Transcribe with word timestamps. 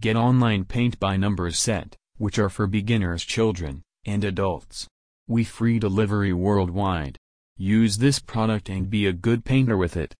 Get 0.00 0.16
online 0.16 0.64
paint 0.64 0.98
by 0.98 1.18
numbers 1.18 1.58
set, 1.58 1.94
which 2.16 2.38
are 2.38 2.48
for 2.48 2.66
beginners 2.66 3.22
children, 3.22 3.82
and 4.06 4.24
adults. 4.24 4.88
We 5.28 5.44
free 5.44 5.78
delivery 5.78 6.32
worldwide. 6.32 7.18
Use 7.58 7.98
this 7.98 8.18
product 8.18 8.70
and 8.70 8.88
be 8.88 9.04
a 9.04 9.12
good 9.12 9.44
painter 9.44 9.76
with 9.76 9.98
it. 9.98 10.14